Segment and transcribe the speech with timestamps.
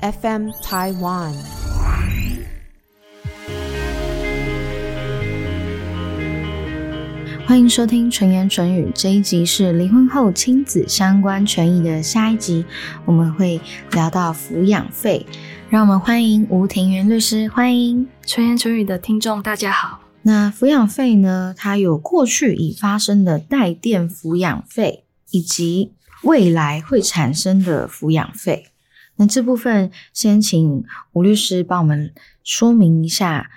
[0.00, 1.32] FM Taiwan。
[7.46, 12.64] 欢迎收听纯言纯语这一集是离婚后亲子相关权益的下一集，
[13.06, 13.60] 我们会
[13.92, 15.24] 聊到抚养费。
[15.70, 20.00] 让我们欢迎吴庭云律师，欢迎纯言纯语的听众，大家好。
[20.22, 21.54] 那抚养费呢？
[21.56, 28.66] 它有过去已发生的代垫抚养费，以及未来会产生的抚养费。
[29.16, 33.50] 那这部分先请吴律师帮我们说明一下。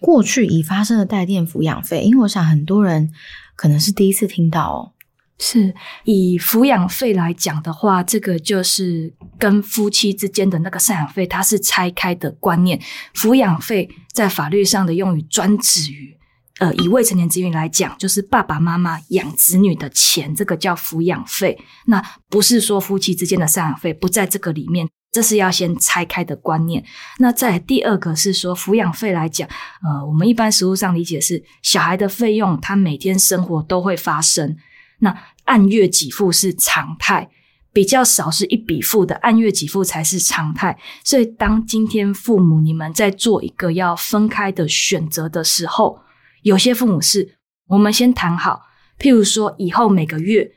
[0.00, 3.10] 过去已发生的代垫抚养费，因为我想很多人
[3.56, 4.92] 可能是第一次听到哦。
[5.38, 12.78] 是以抚养费来讲的话，这个就是跟夫妻之间的那个赡养费，它是拆开的观念。
[13.14, 16.14] 抚养费在法律上的用语专指于，
[16.58, 21.58] 呃，以未成年子女来讲，就是爸爸妈妈养子女的钱，这个叫抚养费。
[21.86, 24.86] 那不是说夫妻之间的赡养费不在这个里面。
[25.14, 26.84] 这是要先拆开的观念。
[27.18, 29.48] 那在第二个是说抚养费来讲，
[29.84, 34.56] 呃，我们一般实务上理解是小孩的费用，他每天生活都会发生。
[34.98, 37.30] 那按月给付是常态，
[37.72, 40.76] 比较少是一笔付的，按月给付才是常态。
[41.04, 46.00] 所以当今天父母你们在做一个要分开的选择的时候，
[46.42, 47.36] 有些父母是
[47.68, 48.62] 我们先谈好，
[48.98, 50.50] 譬如说以后每个月。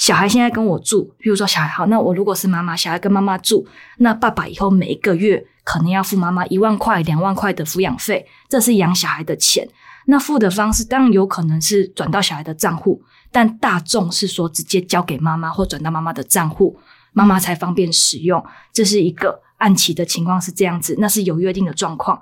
[0.00, 9.68] 小孩现在跟我住，譬如说小孩好，那我如果是妈妈，小孩跟妈妈住，那爸爸以后每一个月可能要付妈妈一万块、两万块的抚养费，这是养小孩的钱。
[10.06, 16.80] 那付的方式当然有可能是转到小孩的账户，但大众是说直接交给妈妈或转到妈妈的账户，
[17.12, 18.42] 妈妈才方便使用。
[18.72, 22.18] 这是一个按期的情况是这样子，那是有约定的状况。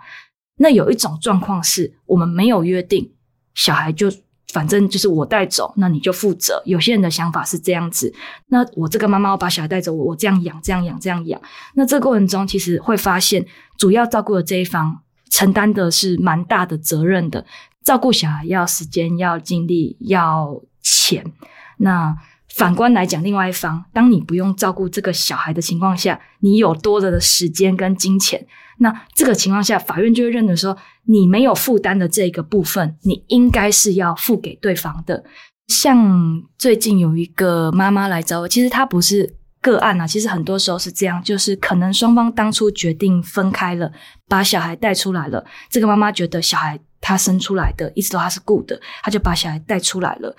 [0.57, 3.13] 那有一种状况是我们没有约定，
[3.55, 4.11] 小孩就。
[4.53, 6.63] 反正就是我带走，那你就负责。
[6.65, 8.13] 有些人的想法是这样子，
[8.47, 11.41] 那我这个妈妈我把小孩带走，我这样养，这样养，这样养。
[11.75, 17.45] 那这过程中其实会发现，主要照顾的这一方承担的是蛮大的责任的。
[17.85, 21.33] 照顾小孩要时间、要精力、要钱。
[21.79, 22.17] 那
[22.59, 28.45] 反观来讲，另外一方，当你不用照顾这个小孩的情况下，你有多了的时间跟金钱。
[28.79, 35.23] 那这个情况下，法院就会认为说，你没有负担的这个部分，你应该是要付给对方的。
[35.69, 43.93] 像最近有一个妈妈来找我，其实她不是个案啊，其实很多时候是这样，就是可能双方当初决定分开了，
[44.27, 45.45] 把小孩带出来了。
[45.71, 50.35] 这个妈妈觉得小孩她生出来的，一直都她是顾的，她就把小孩带出来了。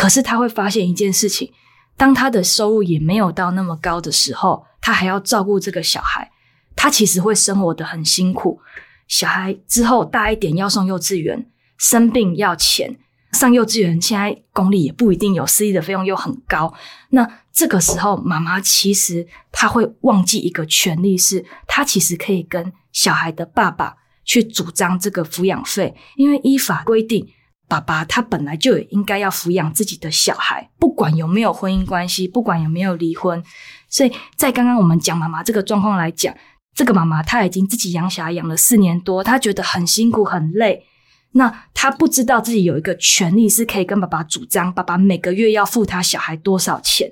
[0.00, 1.52] 可是他会发现一件事情，
[1.94, 6.30] 当他的收入也没有到那么高的时候，他还要照顾这个小孩。
[6.74, 8.58] 他其实会生活的很辛苦，
[9.06, 11.46] 小孩之后大一点要送幼稚园，
[11.76, 12.96] 生病要钱，
[13.32, 16.72] 上幼稚园现在公立也不一定有，私立的费用又很高。
[17.10, 27.28] 那这个时候，妈妈其实她会忘记一个权利，是她其实可以跟小孩的爸爸去主张这个抚养费，因为依法规定，
[27.70, 33.42] 爸爸他本来就应该要抚养自己的小孩，不管有没有婚姻关系，不管有没有离婚。
[33.88, 36.34] 所以在刚刚我们讲妈妈这个状况来讲。
[36.72, 40.84] 这个妈妈她已经自己养小孩养了四年多，她觉得很辛苦很累。
[41.32, 47.10] 那她不知道自己有一个权利是可以跟爸爸主张，爸爸每个月要付他小孩多少钱。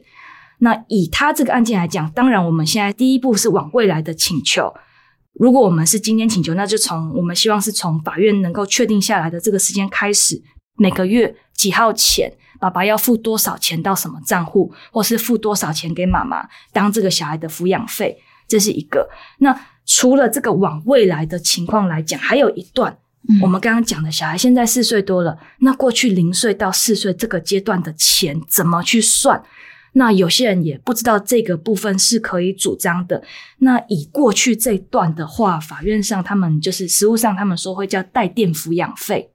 [0.61, 4.73] 那以他这个案件来讲，当然我们现在第一步是往未来的请求。
[5.39, 10.43] 如果我们是今天请求，那就从我们希望是从法院能够确定下来的这个时间开始，
[10.77, 18.19] 每个月几号前，爸爸要付多少钱到什么账户，或是付多少钱给妈妈当这个小孩的抚养费。
[18.49, 19.09] 这是一个。
[19.39, 19.55] 那
[19.85, 22.99] 除了这个往未来的情况来讲，还有一段，
[23.43, 29.43] 我们刚刚讲的小孩现在四岁多了，那过去零岁到四岁这个阶段的钱怎么去算？
[29.93, 33.23] 那有些人也不知道这个部分是可以主张的。
[33.59, 39.31] 那以过去这段的话，法院上他们就是实务上他们说会叫带垫抚养费。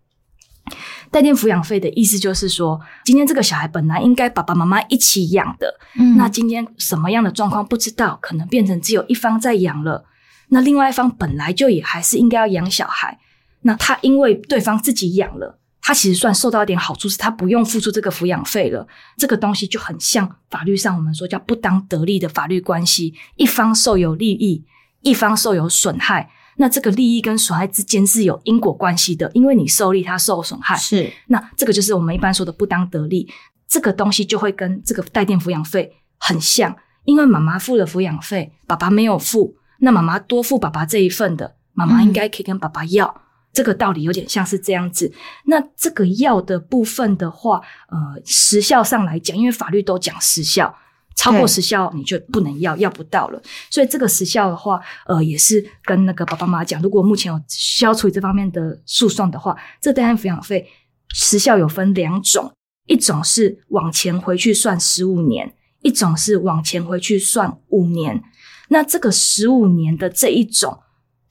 [1.12, 5.78] 带垫抚养费的意思就是说，今天这个小孩本来应该爸爸妈妈一起养的，
[6.16, 10.06] 那今天什么样的状况不知道，可能变成只有一方在养了，
[10.48, 13.20] 那另外一方本来就也还是应该要养小孩，
[13.64, 18.88] 那他因为对方自己养了，他其实算受到一点好处，是他不用付出这个抚养费了，
[19.18, 24.64] 这个东西就很像法律上我们说叫不当得利的法律关系，一方受有利益，
[25.02, 26.32] 一方受有损害。
[26.56, 30.78] 那这个利益跟损害之间是有因果关系的，因为你受利，他受损害。
[30.78, 33.28] 是，那这个就是我们一般说的不当得利，
[33.68, 36.74] 这个东西就会跟这个代垫抚养费很像，
[37.06, 43.23] 因为妈妈付了抚养费，爸爸没有付，那妈妈多付爸爸这一份的，妈妈应该可以跟爸爸要，
[43.54, 45.14] 这个道理有点像是这样子。
[45.46, 50.76] 那这个要的部分的话，呃，时效上来讲，因为法律都讲时效。
[51.16, 53.40] 超过时效你就不能要，要不到了。
[53.70, 60.68] 所以这个时效的话，呃，也是跟那个爸爸妈妈讲，如果目前有需要处理这方面的诉讼的话，这代案抚养费
[61.14, 62.52] 时效有分两种，
[62.88, 65.54] 一种是往前回去算十五年，
[65.84, 68.24] 一种是往前回去算五年。
[68.70, 70.80] 那这个十五年的这一种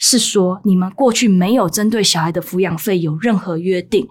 [0.05, 4.09] 是说，你们过去没有针对小孩的抚养费有任何约定。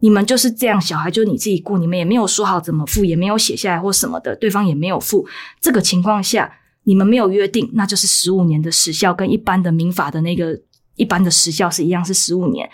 [0.00, 5.28] 你们就是这样，小孩就你自己顾，你们也没有说好怎么付，也没有写下来或什么的，对方也没有付。
[5.60, 6.52] 这个情况下，
[6.82, 10.60] 你们没有约定，那就是十五年的时效，跟一般的民法的那个
[10.96, 12.68] 一般的时效是一样，是十五年。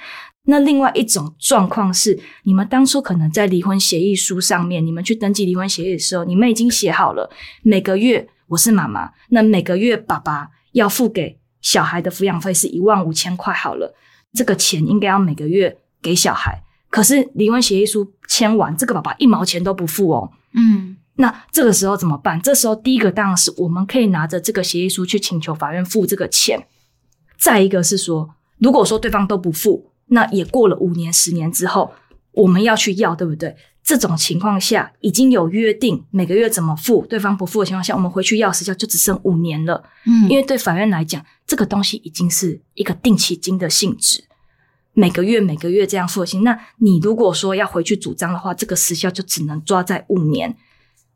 [0.47, 7.31] 那另外一种状况是，你们当初可能在离婚协议书上面，你们去登记离婚协议的时候，你们已经写好了，
[7.63, 13.95] 每个月我是妈妈，那每个月爸爸要付给小孩的抚养费是一万五千块，好了，
[14.35, 16.63] 这个钱应该要每个月给小孩。
[16.91, 20.31] 可是离婚协议书签完，这个爸爸一毛钱都不付哦。
[20.53, 22.39] 嗯，那这个时候怎么办？
[22.43, 26.69] 这时候第一个当然是我们可以拿着这个协议书去请求法院付这个钱。
[27.39, 31.93] 再一个是说，如果说对方都不付，那也过了五年、十年之后，
[32.33, 33.57] 我们要去要，对不对？
[33.85, 39.85] 这种情况下已经有约定每个月怎么付，对方不付的情况下，我们回去要时效就只剩五年了。
[40.07, 44.25] 嗯，因为对法院来讲，这个东西已经是一个定期金的性质。
[44.95, 50.57] 每个月每个月这样付清，那你如果说要回去主张的话，这个时效就只能抓在五年。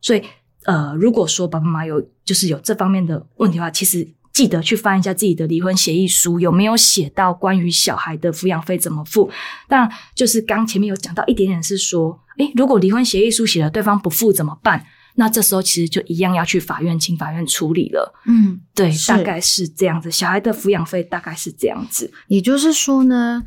[0.03, 0.23] 所以，
[0.65, 4.07] 呃，如果说爸爸妈妈有就是有这方面的问题的话，其实
[4.39, 9.29] 记得去翻一下自己的离婚协议书，有没有写到关于小孩的抚养费怎么付。
[9.67, 14.87] 但就是刚前面有讲到一点点是说，诶，如果离婚协议书写了对方不付怎么办？
[15.17, 18.15] 那这时候其实就一样要去法院请法院处理了。
[18.27, 20.09] 嗯，对，大概是这样子。
[20.09, 22.09] 小孩的抚养费大概是这样子。
[22.29, 23.43] 也就是说呢，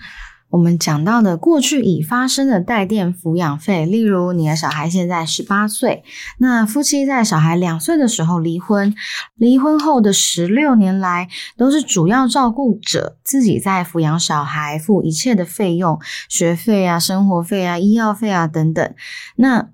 [0.52, 6.04] 我们讲到的过去已发生的带电抚养费，例如你的小孩现在十八岁，
[6.38, 8.94] 那夫妻在小孩两岁的时候离婚，
[9.36, 16.00] 离婚后的十六年来，都是主要照顾者自己在抚养小孩，付一切的费用，
[16.30, 18.94] 学费啊、生活费啊、医药费啊等等。
[19.38, 19.70] 那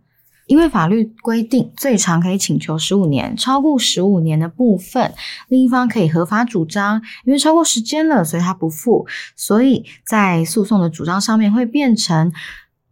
[0.48, 5.14] 因为法律规定，最长可以请求十五年，超过十五年的部分，
[5.50, 9.06] 另一方可以合法主张，因为超过时间了，所以他不付，
[9.36, 12.32] 所以在诉讼的主张上面会变成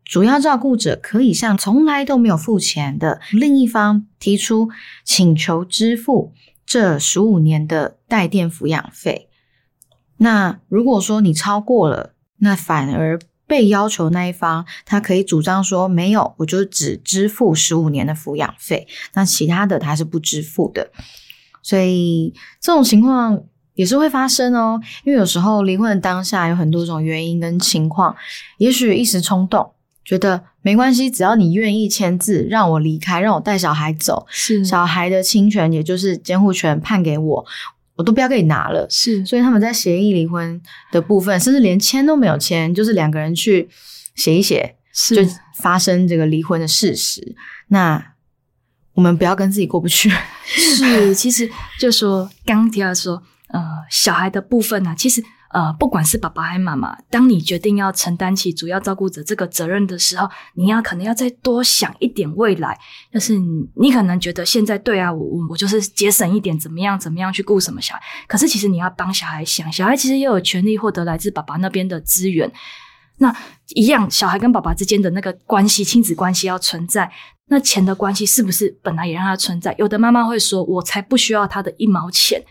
[0.03, 4.69] 主要照顾者可以向从来都没有付钱的另一方提出
[5.03, 6.33] 请求支付
[6.65, 9.29] 这十五年的代垫抚养费。
[10.17, 20.89] 那如果说你超过了，那反而被要求那一方，他可以主张说没有，我就只支付十五年的抚养费，那其他的他是不支付的。
[21.61, 23.41] 所以这种情况
[23.73, 28.15] 也是会发生哦，因为有时候离婚的当下有很多种原因跟情况，
[28.57, 34.63] 也许一时冲动，觉得没关系，只要你愿意签字让我离开，让我带小孩走，是。
[34.63, 37.45] 小孩的侵权也就是监护权判给我，
[37.95, 38.87] 我都不要给你拿了。
[38.89, 40.61] 是所以他们在协议离婚
[40.91, 43.67] 的部分，甚至连签都没有签，就是两个人去
[44.15, 47.35] 写一写，是就发生这个离婚的事实。
[47.69, 48.13] 那
[48.93, 50.11] 我们不要跟自己过不去。
[50.45, 51.49] 是，其实
[51.79, 55.23] 就说刚刚提到说，呃，小孩的部分呢、其实
[55.55, 62.77] 呃，不管是爸爸还是妈妈，当你决定要承担起主要照顾者这个责任的时候，你要可能要再多想一点未来。
[63.13, 63.39] 就是
[63.75, 72.51] 你可能觉得现在对啊，我我我就是节省一点，怎么样怎么样去顾什么小孩，可是其实你要帮小孩想，小孩其实也有权利获得来自爸爸那边的资源。
[73.19, 73.33] 那
[73.75, 77.09] 一样，小孩跟爸爸之间的那个关系，亲子关系要存在。
[77.47, 79.73] 那钱的关系是不是本来也让它存在？
[79.77, 82.43] 有的妈妈会说：“我才不需要他的一毛钱。”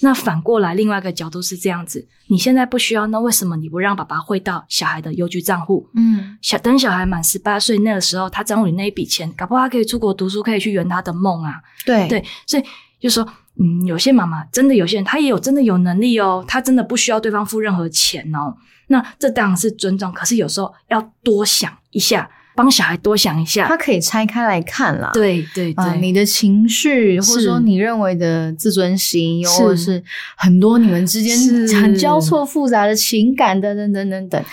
[0.00, 5.88] 那反过来，另外一个角度是这样子：你现在不需要，那为什么你不让爸爸汇到小孩的邮局账户？
[5.94, 11.54] 嗯，小等小孩满十八岁那个时候，他账户里那一笔钱，搞不好他可以出国读书，可以去圆他的梦啊。
[11.84, 12.64] 对对，所以
[13.00, 13.26] 就说，
[13.58, 18.54] 嗯，有些妈妈真的有些人，他也有真的有能力哦，他真的不需要对方付任何钱哦。
[18.88, 23.68] 那这当然是尊重，可是有时候要多想一下，帮小孩多想一下。
[23.68, 25.10] 他可以拆开来看啦。
[25.12, 30.02] 对对对，啊、你的情绪，或者说你认为的自尊心，又或者是
[30.36, 34.44] 很多你们之间是很交错复杂的情感，等等等等等，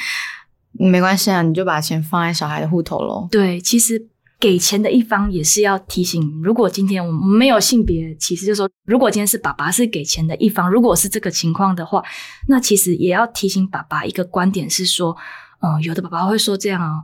[0.74, 3.28] 没关系啊，你就把钱放在小孩的户头喽。
[3.32, 4.08] 对，其实
[4.40, 12.04] 给钱的一方也是要提醒，如果今天我们没有性别歧视，就说如果今天是爸爸是给钱的一方，如果是这个情况的话，
[12.48, 15.16] 那其实也要提醒爸爸一个观点是说，
[15.62, 17.04] 嗯、有的爸爸会说这样哦，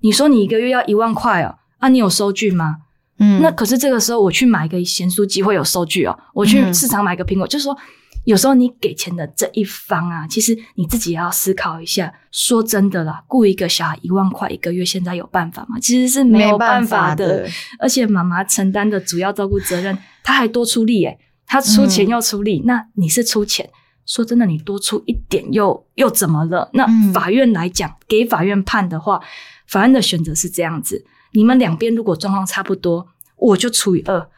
[0.00, 2.78] 你说你一个月要一万块哦，啊，你有收据吗？
[3.20, 7.76] 嗯那可是这个时候我去买一个咸酥鸡会有收据哦，我去嗯市场买个苹果，就是说
[8.24, 12.12] 有时候你给钱的这一方啊，其实你自己也要思考一下。
[12.30, 15.78] 说真的啦，雇一个小孩一万块一个月，现在有办法吗？
[15.80, 17.48] 其实是没有办法的。
[17.80, 22.62] 而且妈妈承担的主要照顾责任， 她还多出力诶，她出钱又出力。
[22.66, 23.68] 那你是出钱，
[24.06, 26.70] 说真的，你多出一点又又怎么了？
[26.74, 29.20] 那法院来讲，给法院判的话，
[29.68, 33.06] 法院的选择是这样子：你们两边如果状况差不多，
[33.36, 34.30] 我就除以二。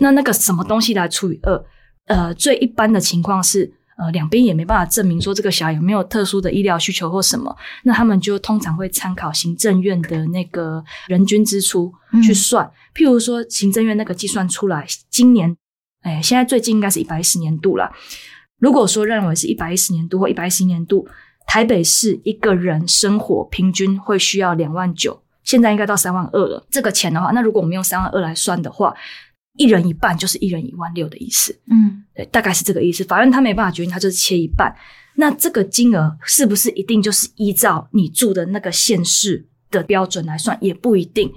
[0.00, 1.64] 那那个什么东西来除以二？
[2.06, 12.68] 呃，最一般的情况是，呃，两边也没办法证明说这个小孩有没有特殊的医疗需求或什么，那他们就通常会参考行政院的那个人均支出去算。
[12.94, 15.56] 譬如说，行政院那个计算出来，今年，
[16.02, 17.90] 哎，现在最近应该是一百一十年度了。
[18.58, 21.06] 如果说认为是一百一十年度或一百一十年度，
[21.46, 26.66] 台北市一个人生活平均会需要两万九，现在应该到三万二了。
[26.70, 28.94] 这个钱的话，那如果我们用三万二来算的话。
[29.56, 33.04] 一人一半就是一人一万六的意思，嗯，对，大概是这个意思。
[33.04, 34.74] 法院他没办法决定，他就是切一半。
[35.14, 40.58] 那这个金额是不是一定就是依照你住的那个县市的标准来算？
[40.60, 41.32] 也不一定，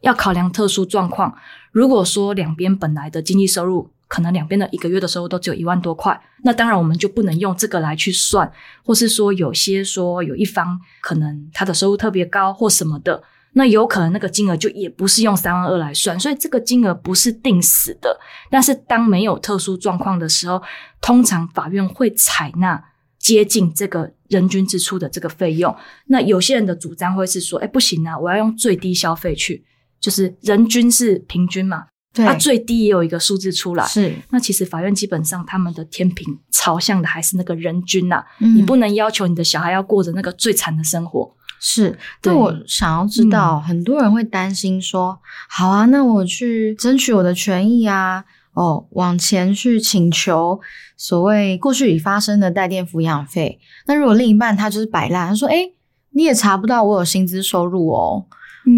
[0.00, 1.32] 要考量特殊状况。
[1.70, 8.50] 如果说两边本来的经济收入，可能两边的一个月的收入都只有一万多块，那当然我们就不能用这个来去算，
[8.84, 13.22] 或是说有些说有一方可能他的收入特别高或什么的。
[13.56, 18.18] 那有可能那个金额就也不是用三万二来算，所以这个金额不是定死的。
[18.50, 20.60] 但是当没有特殊状况的时候，
[21.00, 22.82] 通常法院会采纳
[23.16, 25.72] 接近这个人均支出的这个费用。
[26.06, 29.64] 那有些人的主张会是说，哎，不行啊，我要用最低消费去，
[30.00, 33.84] 就是人均是平均嘛，对，最低也有一个数字出来。
[33.86, 41.34] 是，那其实法院基本上他们的天平朝向的还是那个人均呐，你不能要求你的小孩要过着那个最惨的生活。
[41.58, 45.18] 是，但我想要知道，很多人会担心说，
[45.48, 50.60] 好啊，那我去争取我的权益啊，哦，往前去请求
[50.96, 53.58] 所谓过去已发生的带电抚养费。
[53.86, 55.70] 那如果另一半他就是摆烂，他说，哎，
[56.10, 58.26] 你也查不到我有薪资收入哦，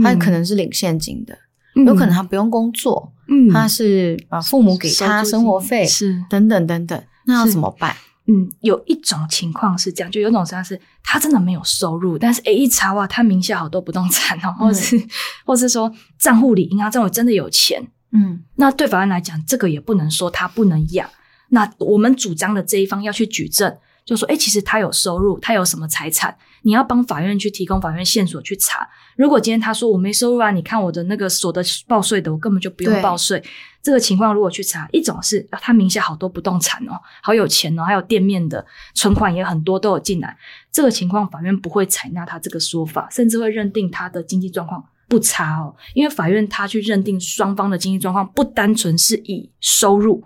[0.02, 1.36] 他可能是领现金的，
[1.84, 6.24] 有可能他不用工作，嗯，他是啊，父母给他生活费是。
[6.30, 7.96] 等等等等，那要怎么办？
[8.28, 15.00] 嗯，有一种情况是这样，就有种情况是他真的没有收入，但是诶一查哇，他名下好多不动产哦，或是
[15.44, 21.08] 或是说账户里银行账户真的有钱，嗯，那对法院来讲，这个也不能说他不能养。
[21.50, 28.88] 那我们主张的这一方要去举证，就说诶其实他有收入，他有什么财产，你要帮法院去提供法院线索去查。
[29.16, 33.42] 如果今天他说我没收入啊，你看我的那个所得报税的，我根本就不用报税。
[33.82, 40.36] 这个情况如果去查，一种是他名下好多不动产哦，好有钱哦，还有店面的存款也很多都有进来。
[40.70, 45.74] 这个情况法院不会采纳他这个说法，甚至会认定他的经济状况不差哦。
[45.94, 50.22] 因为法院他去认定双方的经济状况不单纯是以收入，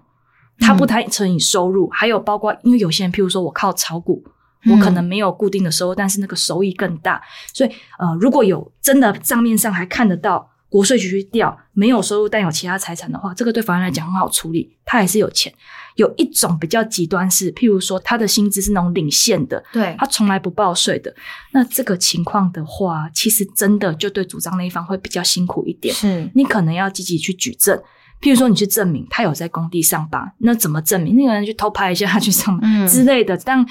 [0.61, 4.23] 他不单纯以收入，还有包括因为有些人，譬如说我靠炒股，
[4.71, 7.21] 我可能没有固定的收入，但是那个收益更大。
[7.53, 10.49] 所以呃，如果有真的账面上还看得到。
[10.71, 15.53] 国税局去调没有收入但有其他财产的话，这个对法院来讲很好处理，他还是有钱。
[15.97, 21.13] 有一种比较极端是，譬如说他的薪资是那种领现的，对他从来不报税的，
[21.51, 25.93] 那这个情况的话，其实真的就对主张那一方会比较辛苦一点。
[25.93, 27.83] 是你可能要积极去举证，
[28.21, 31.17] 譬如说你去证明他有在工地上班，那怎么证明？
[31.17, 33.67] 那个人去偷拍一下他去上班之类的，但。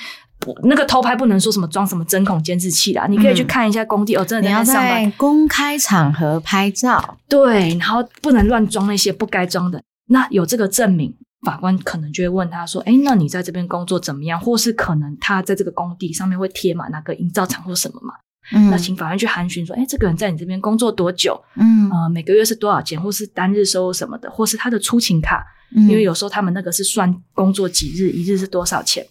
[0.63, 5.11] 那个偷拍不能说什么装什么针孔监视器啦，你可以去看一下工地哦，真的在上班。
[5.17, 9.83] 公开场合拍照，对，然后不能乱装那些不该装的。
[10.07, 11.13] 那有这个证明，
[11.45, 14.39] 法官可能就会问他说：“哎，那你在这边工作怎么样？
[14.39, 18.13] 或是可能他在这个工地上面会贴满那个营造厂或什么嘛？
[18.51, 21.39] 那请法院去函询说：哎，这个人在你这边工作多久？
[21.55, 29.05] 嗯，呃，每个月是多少钱，或是单日收入什么的，或是他的出勤卡，因为有时候他们那个是算工作几日，一日是多少钱。”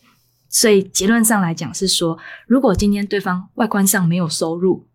[0.51, 4.87] 所以结论上来讲是说，如果今天对方外观上没有收入，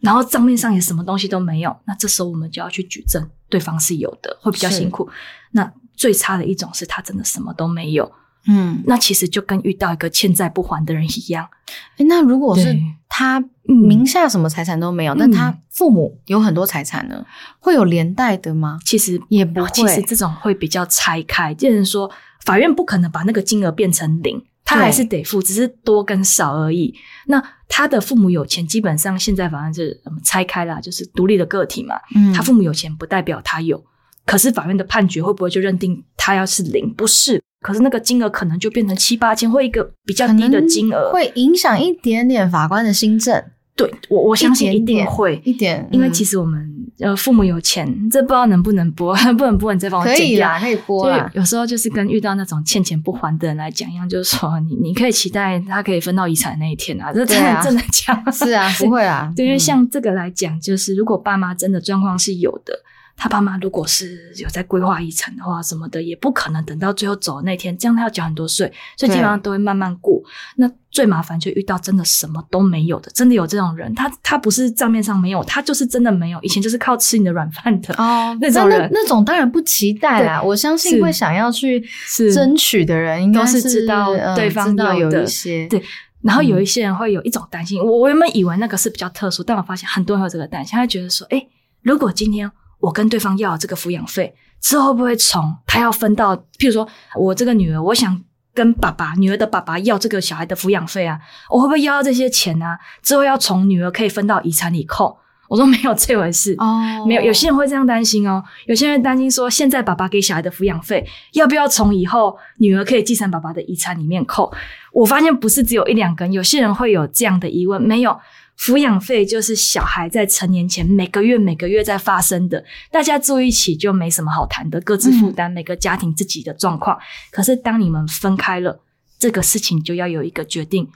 [0.00, 5.08] 然后账面上也什么东西都没有，那这时候我们就要去举证对方是有的，会比较辛苦。
[5.50, 8.10] 那最差的一种是他真的什么都没有，
[8.46, 11.48] 嗯，那其实就跟遇到一个欠债不还的人一样。
[11.96, 12.76] 哎，那如果是
[13.08, 17.24] 他名下什么财产都没有，那他父母有很多财产呢，
[17.58, 18.78] 会有连带的吗？
[18.84, 22.10] 其实也不会，其实这种会比较拆开，就是说
[22.44, 24.44] 法院不可能把那个金额变成零。
[24.64, 26.94] 他还是得付，只是多跟少而已。
[27.26, 31.96] 那他的父母有钱，基本上现在反正是拆开了，就是独立的个体嘛。
[32.14, 33.84] 嗯，他父母有钱不代表他有，
[34.24, 36.90] 可是法院的判决会不会就认定他要是零？
[36.94, 43.42] 不是，可是那个金额可能就变成七八千，或一个比较低的金额，会影响一点点法官的心政。
[43.74, 45.40] 对我我相信一定会。
[45.44, 50.26] 一点，因为嗯其实我们呃父母有钱，这不知道能不能播， 不能播，你再帮我剪掉。
[50.26, 51.30] 可以啦，可以播就啦。
[51.32, 59.32] 有时候就是跟遇到那种欠钱不还的人来讲一样，就是说 你你可以期待他可以分到遗产那一天啊，这真的、啊真的讲是啊， 不会啊。
[59.34, 62.74] 对，因为嗯像这个来讲，就是如果爸妈真的状况是有的，
[63.16, 70.20] 他爸妈如果是有在规划遗产的话，什么的，也不可能等到最后走的那天，这样他要缴很多税，所以基本上都会慢慢过。
[70.56, 77.94] 那最麻烦就遇到真的什么都没有的，真的有这种人，他他不是账面上没有，他就是真的没有，以前就是靠吃你的软饭的。
[77.94, 80.42] 哦，那种人那种当然不期待啦。
[80.42, 85.82] 我相信是会想要去是争取的人，应该都是知道呃对方知道有一些对
[86.22, 91.46] 然后有一些人会有一种担心，我我原本以为那个是比较特殊，但我发现很多人有这个担心，他会觉得说，哎，
[91.82, 92.50] 如果今天
[92.82, 96.86] 我跟对方要这个抚养费，之后会不会从他要分到，譬如说
[97.18, 98.22] 我这个女儿，我想
[98.52, 102.76] 跟爸爸女儿的爸爸要这个小孩的抚养费啊，我会不会要到这些钱呢？
[103.00, 105.18] 之后要从女儿可以分到遗产里扣？
[105.52, 106.54] 我说没有这回事。
[106.56, 108.42] 哦，没有，有些人会这样担心哦。
[108.64, 114.50] 有些人担心说，现在爸爸给小孩的抚养费，要不要从以后女儿可以继承爸爸的遗产里面扣？
[114.92, 117.82] 我发现不是只有一两根，有些人会有这样的疑问。
[117.82, 118.18] 没有，
[118.58, 126.98] 抚养费就是小孩在成年前每个月每个月在发生的，大家住一起就没什么好谈的，各自负担每个家庭自己的状况。
[127.30, 128.80] 可是当你们分开了，
[129.18, 130.88] 这个事情就要有一个决定。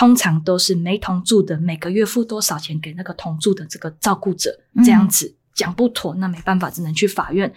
[0.00, 7.52] 通常都是没同住的，每个月付多少钱给那个同住的这个照顾者，嗯这样子讲不妥，那没办法，只能去法院。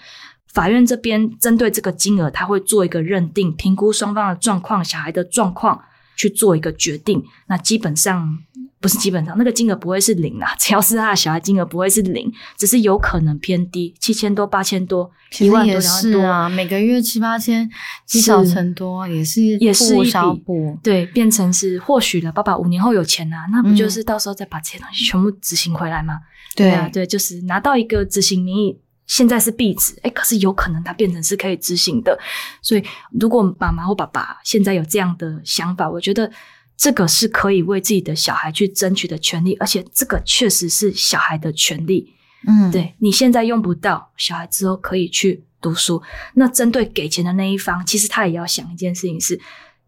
[0.49, 5.81] 法院这边针对这个金额，他会做一个认定，评估双方的状况、小孩的状况，
[6.17, 7.23] 去做一个决定。
[7.47, 8.37] 那基本上
[8.83, 15.09] 不是基本上，那个金额不会是零啦， 只要是他的小孩，金额不会是零，只是有可能偏低，七千多、八千多、
[15.39, 16.11] 一万多、两万多。
[16.11, 17.69] 是啊，每个月七八千，
[18.05, 20.43] 积少成多，也是也是一笔。
[20.83, 26.19] 对，变成是或许了，爸爸五年后有钱啊，那不嗯就是到时候再把这些东西全部执行回来吗？
[26.53, 32.19] 对啊，对，就是拿到一个执行名义，现在是壁纸，哎，可是有可能它变成是可以执行的。
[32.61, 32.83] 所以，
[33.17, 36.29] 如果妈妈或爸爸现在有这样的想法，我觉得
[36.75, 42.13] 这个是可以为自己的小孩去争取的权利，而且这个确实是小孩的权利。
[42.47, 46.01] 嗯，对你现在用不到，小孩之后可以去读书。
[46.33, 49.39] 那针对给钱的那一方，其实他也要想一件事情是：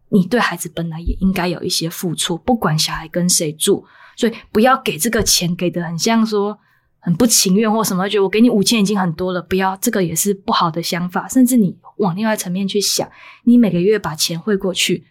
[0.08, 3.84] 你对孩子本来也应该有一些付出，不管小孩跟谁住，
[4.16, 6.58] 所以不要给这个钱给的很像说
[7.00, 11.28] 很不情愿或什么，觉得我给你五千已经很多了，不要这个也是不好的想法。
[11.28, 13.10] 甚至你往另外层面去想，
[13.44, 15.04] 你每个月把钱汇过去。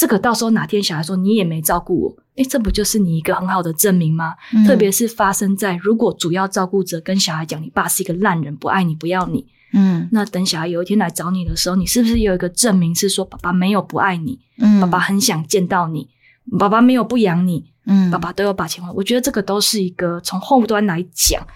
[0.00, 4.34] 这个到时候哪天小孩说你也没照顾我，诶，这不就是你一个很好的证明吗？
[4.54, 4.64] 嗯。
[4.64, 9.46] 特别是发生在如果主要照顾者跟小孩讲，你爸是一个烂人，不爱你，不要你。
[9.74, 10.08] 嗯。
[10.10, 16.08] 那等小孩有一天来找你的时候，你是不是有一个证明是说爸爸没有不爱你，嗯，爸爸很想见到你，
[16.58, 18.10] 爸爸没有不养你，嗯。
[18.10, 18.90] 爸爸都有把钱还。
[18.92, 19.04] 我。
[19.04, 21.46] 觉得这个都是一个从后端来讲，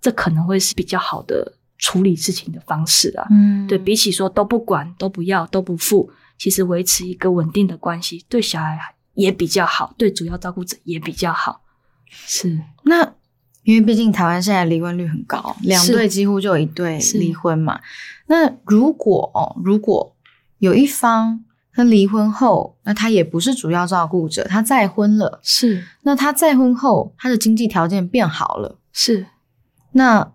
[0.00, 3.28] 这可能会是比较好的处理事情的方式啊。
[3.30, 3.64] 嗯。
[3.68, 6.10] 对比起说都不管、都不要、都不付，
[6.42, 8.76] 其实维持一个稳定的关系，对小孩
[9.14, 11.62] 也比较好，对主要照顾者也比较好。
[12.10, 13.14] 是，那
[13.62, 17.80] 因为毕竟台湾现在离婚率很高，两是对几乎就有一对是离婚嘛。
[18.26, 20.16] 那如果哦，如果
[20.58, 29.26] 有一方他离婚后，那他也不是主要照顾者，他再婚了，是，那他再婚后他的经济条件变好了，是
[29.92, 30.32] 那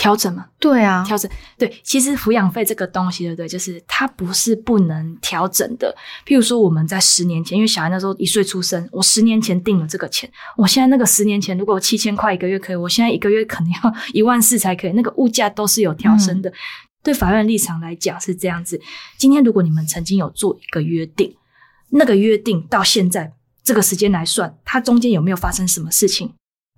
[0.00, 0.46] 调整嘛？
[0.58, 3.46] 对啊，调整对，其实抚养费这个东西，对不对？
[3.46, 5.94] 就是它不是不能调整的。
[6.26, 16.50] 譬如说，我们在十年前，因为小孩那时候一岁出生，我十年前定了这个钱，我现在那个十年前如果七千块一个月可以，我现在一个月可能要一万四才可以，那个物价都是有调升的。
[17.02, 18.80] 对法院立场来讲是这样子。
[19.18, 21.36] 今天如果你们曾经有做一个约定，
[21.90, 23.30] 那个约定到现在
[23.62, 26.32] 这个时间来算，它中间有没有发生什么事情？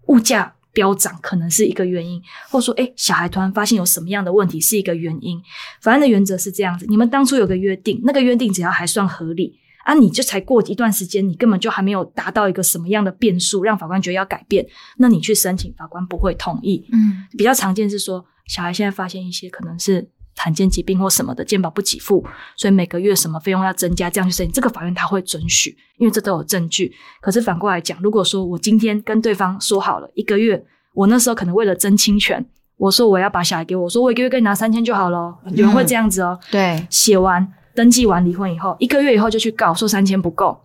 [0.08, 5.40] 物价飙涨可能是一个原因，或者说，哎，小孩突然发现有什么样的问题是一个原因。
[5.80, 16.86] 法院的原则是这样子：你们当初有个约定，那个约定只要还算合理啊，你就才过一段时间，你根本就还没有达到一个什么样的变数，让法官觉得要改变，那你去申请，法官不会同意。
[16.92, 22.24] 嗯比较常见是说，小孩现在发现一些可能是罕见疾病或什么的，健保不给付，
[22.56, 26.92] 所以每个月什么费用要增加，这样去申请，这个法院他会准许，因为这都有证据。
[27.20, 30.64] 可是反过来讲，如果说我今天跟对方说好了一个月，
[30.94, 32.44] 我那时候可能为了争侵权，
[32.76, 36.38] 我说我要把小孩给我，我说我一个月给你拿三千就好了，有人会这样子哦。
[36.50, 40.60] 对，写完登记完离婚以后，一个月以后就去告，说三千不够，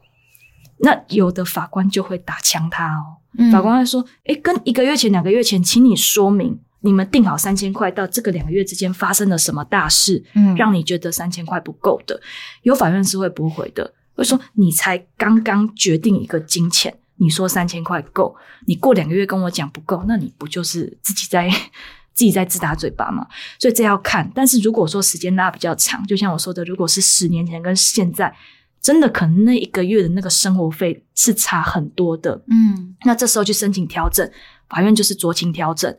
[0.80, 3.18] 那有的法官就会打枪他哦。
[3.40, 12.22] 嗯法官会说：“诶，跟一个月前、两个月前，请你说明你们定好三千块到这个两个月之间发生了什么大事，嗯让你觉得三千块不够的。”
[12.64, 18.36] 有法院是会驳回的，会说你才刚刚决定一个金钱，你说三千块够，
[18.66, 21.50] 你过两个月跟我讲不够，那你不就是自己在
[22.14, 23.28] 自己在自打嘴巴吗？
[23.60, 24.32] 所以这要看。
[24.34, 28.36] 但是如果说时间拉比较长，就像我说的，如果是十年前跟现在，
[28.82, 32.44] 真的可能那一个月的那个生活费是差很多的。
[32.50, 34.28] 嗯那这时候去申请调整，
[34.68, 35.96] 法院就是酌情调整，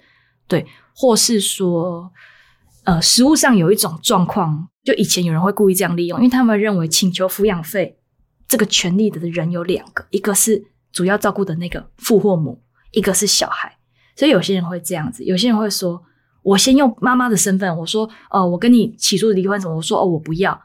[0.49, 2.11] 对，或是说，
[2.85, 7.99] 呃，实务上有一种状况，就以前有人会故意这样利用，因为他们认为请求抚养费
[8.49, 13.77] 这个权利的人有两个，一个是主要照顾的那个父或母，一个是小孩，
[14.17, 16.03] 所以有些人会这样子，有些人会说，
[16.43, 20.59] 我先用妈妈的身份，我说，呃，我跟你起诉离婚什么，我说，哦，我不要。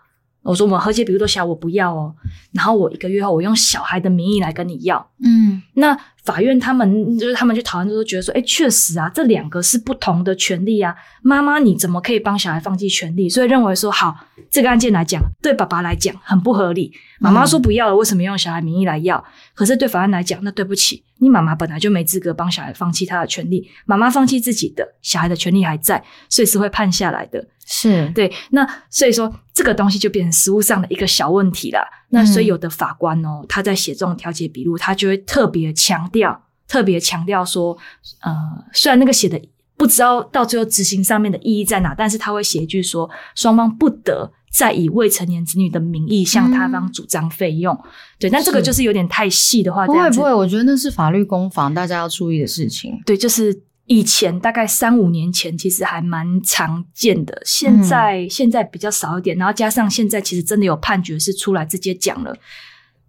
[0.44, 2.14] 我说我们和解比如说小，我不要哦。
[2.52, 10.96] 然后我一个月后，我用小孩的名义来跟你要，嗯那法院他们就是他们去讨论，就是觉得说，哎，确实啊，这两个是不同的权利啊。
[11.22, 13.30] 妈妈你怎么可以帮小孩放弃权利？
[13.30, 14.16] 所以认为说，好，
[14.50, 16.94] 这个案件来讲，对爸爸来讲很不合理。
[17.20, 19.24] 妈妈说不要了，为什么用小孩名义来要？
[19.54, 27.46] 可是对法院来讲，那对不起，你妈妈本来就没资格帮小孩放弃他的权利，妈妈放弃自己的，小孩的权利还在，所以是会判下来的。
[27.66, 31.80] 是对，那所以说这个东西就变成实务上的一个小问题啦。
[32.10, 37.78] 那所以有的法官哦，他在写这种调解笔录，他就会特别强调，特别强调说，
[38.22, 38.32] 呃，
[38.72, 39.42] 虽然那个写的
[39.76, 47.78] 不知道到最后执行上面的意义在哪，但是他会写一句说，双方不得再以未成年子女的名义向他方主张费用。
[48.20, 53.02] 对，但这个就是有点太细的话，不会不会，我觉得那是法律攻防，大家要注意的事情。
[53.06, 59.36] 对，就是以前大概三五年前，其实还蛮常见的，现在、现在比较少一点。
[59.38, 62.34] 然后加上现在其实真的有判决是出来直接讲了，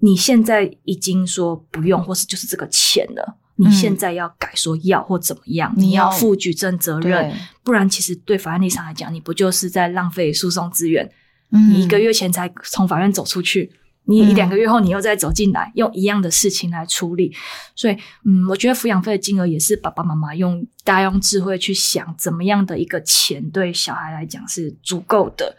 [0.04, 3.38] 你现在已经说不用，或是就是这个钱了。
[3.56, 11.10] 你现在要改说要或怎么样，你要你要负举证责任，不然其实对法院立场来讲，你不就是在浪费诉讼资源？
[11.52, 13.70] 嗯你一个月前才从法院走出去，
[14.06, 17.32] 你一嗯两个月后你又再走进来，用一样的事情来处理，
[17.76, 25.56] 所以嗯，我觉得抚养费的金额也是爸爸妈妈用大家用智慧去想，怎么样的一个钱对小孩来讲是足够的。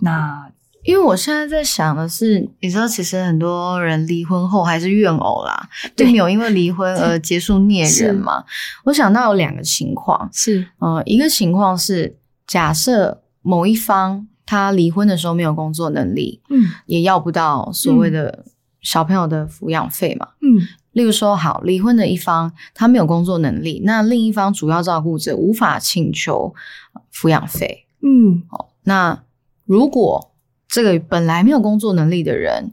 [0.00, 0.50] 那
[0.88, 8.42] 因为我现在在想的是，你知道，其实很多人离婚后还是怨偶啦，对并没有因为离婚而结束孽缘嘛。
[8.84, 18.46] 我想到有两个情况，是呃，一个情况是假设某一方他离婚的时候没有工作能力，嗯也要不到所谓的
[18.80, 20.28] 小朋友的抚养费嘛。
[20.40, 26.54] 嗯例如说，好，离婚的一方他没有工作能力，那另一方主要照顾者无法请求
[26.94, 27.84] 呃抚养费。
[28.00, 28.42] 嗯
[28.84, 29.22] 那
[29.66, 30.32] 如果
[30.68, 32.72] 这个本来没有工作能力的人，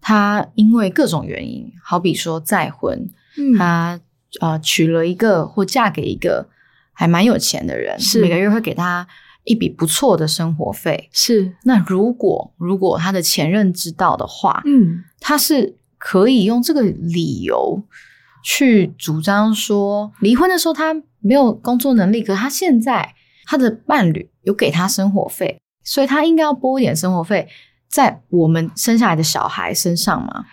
[0.00, 4.00] 他因为各种原因，好比说再婚，嗯，他
[4.40, 6.48] 呃娶了一个或嫁给一个
[6.92, 8.20] 还蛮有钱的人，是。
[8.20, 9.06] 每个月会给他
[9.44, 11.08] 一笔不错的生活费。
[11.12, 11.54] 是。
[11.64, 15.04] 那如果如果他的前任知道的话，嗯。
[15.20, 17.82] 他是可以用这个理由
[18.42, 23.14] 去主张说，离婚的时候他没有工作能力，可他现在
[23.46, 27.46] 他的伴侣有给他生活费，所以他应该要拨一点生活费
[27.88, 30.46] 在我们生下来的小孩身上嘛？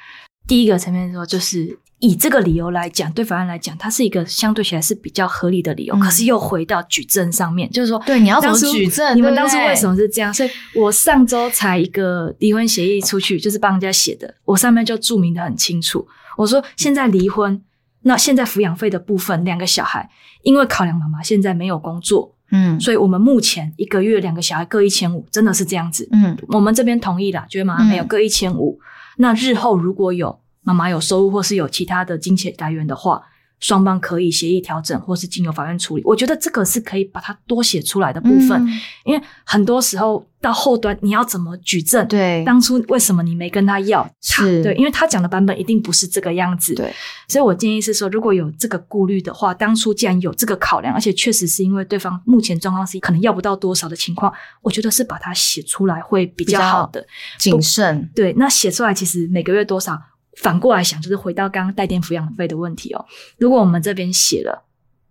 [0.47, 5.95] 第一个层面说，就是以这个理由来讲，对法院来讲，它是一个相对起来是比较合理的理由。
[5.95, 10.33] 嗯可是又回到举证上面，就是说，对你要怎么举证你们当初为什么是这样？
[10.33, 16.05] 所以我上周才一个离婚协议出去，就是帮人家写的，我上面就注明的很清楚。
[16.37, 17.61] 我说现在离婚，
[18.01, 20.09] 那现在抚养费的部分，两个小孩
[20.41, 26.07] 因为考量妈妈现在没有工作，嗯所以我们目前一个月两个小孩各一千五，真的是这样子。
[26.11, 28.79] 嗯我们这边同意了，觉得妈妈没有嗯各一千五。
[29.17, 33.21] 那日后如果有妈妈有收入或是有其他的金钱来源的话，
[33.61, 36.03] 双方可以协议调整，或是经由法院处理。
[36.03, 38.69] 我觉得这个是可以把它多写出来的部分，嗯
[39.05, 42.05] 因为很多时候到后端你要怎么举证？
[42.07, 44.07] 对当初为什么你没跟他要？
[44.21, 46.73] 是对，因为他讲的版本一定不是这个样子。
[46.73, 46.93] 对，
[47.27, 57.05] 所以我建议是说，如果有这个顾虑的话，当初既然有这个考量，而且确实是因为对方目前状况是可能要不到多少的情况，我觉得是把它写出来会比较好的。
[57.37, 59.99] 谨慎，对，那写出来其实每个月多少，
[60.37, 63.05] 反过来想，就是回到刚刚带电抚养费的问题哦。
[63.37, 64.65] 如果我们这边写了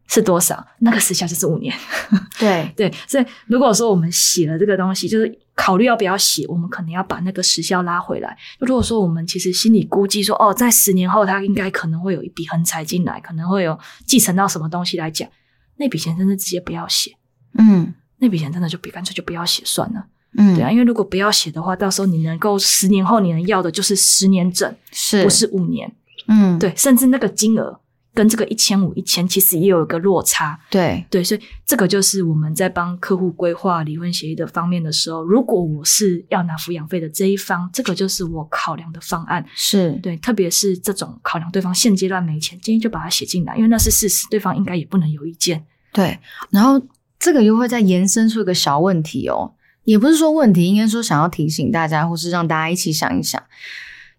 [0.09, 1.74] 是多少，那个时效就是五年。
[2.40, 8.37] 对对，所以如果说我们写了这个东西，就是考虑要不要写，我们可能要把那个时效拉回来。
[8.59, 15.28] 如果说我们其实心里估计说，哦，在十年后他应该可能会有一笔横财进来，可能会有继承到什么东西来讲，
[15.76, 17.14] 那笔钱真的直接不要写，
[17.59, 20.06] 嗯那笔钱真的就别干脆就不要写算了。
[20.36, 25.92] 嗯，对啊，因为如果不要写的话，到时候你能够十年后你能要的就是十年整，是不是五年。
[26.28, 27.80] 嗯对，甚至那个金额
[28.14, 30.56] 跟这个一千五、一千其实也有一个落差。
[30.70, 39.44] 对对，所以这个就是我们在帮客户规划离婚协议的方面的时候，如果我是要拿抚养费的这一方，这个就是我考量的方案。
[39.54, 45.64] 是，对，特别是这种考量对方现阶段没钱，建议就把它写进来，因为那是事实，对方应该也不能有意见。
[45.92, 46.16] 对，
[46.50, 46.80] 然后
[47.18, 49.52] 这个又会再延伸出一个小问题哦，
[49.90, 53.42] 也不是说问题，应该说想要提醒大家，或是让大家一起想一想。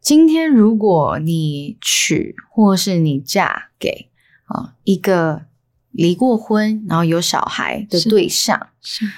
[0.02, 4.10] 今天如果你娶或是你嫁给
[4.48, 5.44] 啊一个
[5.92, 9.10] 离过婚然后有小孩的是对象，是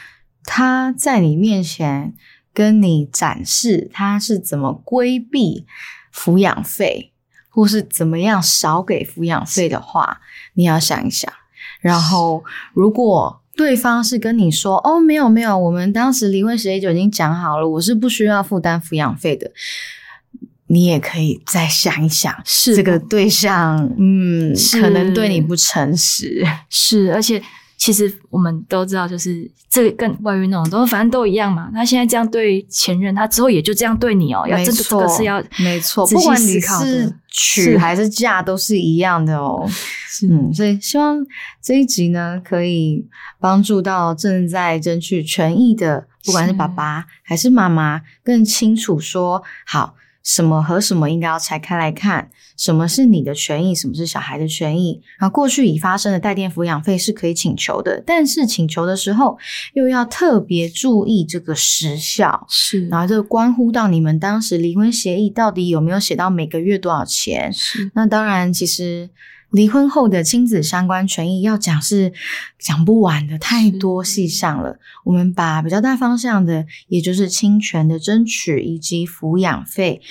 [0.44, 2.14] 他在你面前
[2.54, 5.66] 跟你展示他是怎么规避
[6.14, 7.12] 抚养费，
[7.50, 10.22] 或是怎么样少给抚养费的话，
[10.54, 11.34] 你要想一想。
[11.82, 19.52] 然后，如果对方是跟你说：“哦，没有没有，我们当时离婚协议就已经讲好了，我是不需要负担抚养费的。”
[20.68, 26.44] 你也可以再想一想，是这个对象，嗯，可能对你不诚实。
[26.68, 27.40] 是，而且
[27.84, 31.70] 其实我们都知道，就是这个跟外遇那种都反正都一样嘛。
[31.74, 34.48] 他现在这样对前任，他之后也就这样对你哦。
[34.48, 39.70] 要没真的这错，个是要没错，不管你考是娶还是嫁，都是一样的哦。
[40.08, 41.22] 是嗯，所以希望
[41.62, 43.06] 这一集呢，可以
[43.38, 55.02] 帮助到正在争取权益的，不管是是爸爸还是妈妈，更清楚说好什么和什么应该要拆开来看，什么是你的权益，什么是小孩的权益。
[55.20, 59.38] 然后过去已发生的带电抚养费是可以请求的，但是请求的时候
[59.74, 62.46] 又要特别注意这个时效。
[62.50, 67.52] 是然后这关乎到你们当时离婚协议到底有没有写到每个月多少钱？
[67.52, 69.10] 是那当然，其实
[69.54, 72.12] 离婚后的亲子相关权益要讲是
[72.58, 74.80] 讲不完的，太多细项了。
[75.04, 80.02] 我们把比较大方向的，也就是侵权的争取以及抚养费，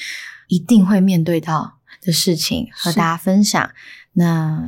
[0.46, 3.70] 一定会面对到的事情和大家分享。
[4.12, 4.62] 那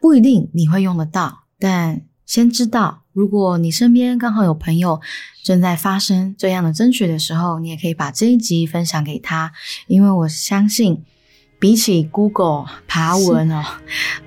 [0.00, 5.02] 不一定你会用得到，但先知道，如果你身边刚好有朋友
[5.42, 9.52] 正在发生这样的争取的时候，你也可以把这一集分享给他，
[9.88, 11.04] 因为我相信。
[11.64, 13.64] 比起 Google 爬文哦，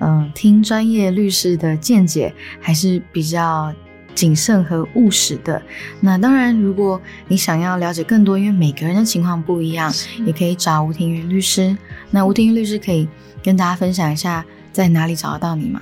[0.00, 3.72] 嗯，听专业律师的见解还是比较
[4.12, 5.62] 谨慎和务实的。
[6.00, 9.94] 那当然，如果你想要了解更多，因为每个人的情况不一样，
[10.26, 11.78] 也可以找吴庭云律师。
[12.10, 13.06] 那吴庭云律师可以
[13.40, 15.80] 跟大家分享一下在哪里找得到你吗？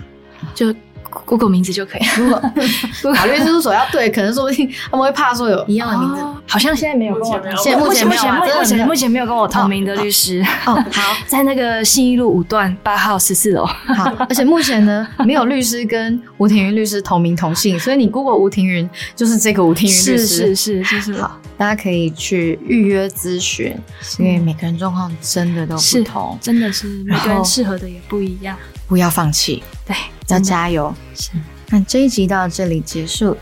[0.55, 0.75] 就
[1.25, 2.03] Google 名字就可以。
[2.17, 2.43] 如果
[3.15, 6.21] 法律事务所要对，可能说不定 他们会怕说有一样的名字。
[6.21, 7.25] 哦好像现在没有
[7.57, 10.41] 现在目前没有啊目前目前目前没有跟我同名的律师。
[10.65, 13.67] 哦，好 在那个信义路五段八号十四楼。
[13.67, 20.55] 好，而且目前呢，没有律师跟吴庭云律师同名同姓，所以你 Google 吴庭云就是这个吴庭云律是师。
[20.55, 23.77] 是是，就是好，大家可以去预约咨询，
[24.19, 28.57] 因为每个人状况真的都不同，真的是每个人适合的也不一样。
[28.87, 29.97] 不要放弃，对，
[30.29, 30.95] 要加油。
[31.15, 31.31] 是
[31.69, 33.37] 那这一集到这里结束，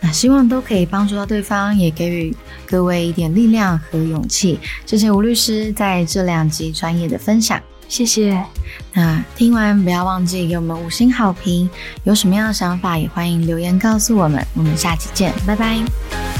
[0.00, 2.36] 那希望都可以帮助到对方，也给予
[2.66, 4.60] 各位一点力量和勇气。
[4.84, 7.60] 谢谢吴律师在这两集专业的分享。
[7.88, 8.40] 谢谢。
[8.92, 11.68] 那听完不要忘记给我们五星好评，
[12.04, 14.46] 有什么样的想法也欢迎留言告诉我们。
[14.54, 16.39] 我们下期见，拜拜。